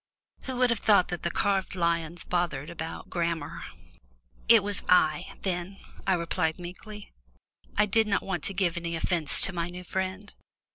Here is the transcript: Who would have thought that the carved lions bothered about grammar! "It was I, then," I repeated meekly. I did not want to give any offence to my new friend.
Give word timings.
Who 0.45 0.57
would 0.57 0.71
have 0.71 0.79
thought 0.79 1.09
that 1.09 1.21
the 1.21 1.29
carved 1.29 1.75
lions 1.75 2.23
bothered 2.23 2.71
about 2.71 3.11
grammar! 3.11 3.65
"It 4.49 4.63
was 4.63 4.81
I, 4.89 5.35
then," 5.43 5.77
I 6.07 6.13
repeated 6.15 6.57
meekly. 6.57 7.13
I 7.77 7.85
did 7.85 8.07
not 8.07 8.23
want 8.23 8.43
to 8.45 8.53
give 8.55 8.77
any 8.77 8.95
offence 8.95 9.41
to 9.41 9.53
my 9.53 9.69
new 9.69 9.83
friend. 9.83 10.33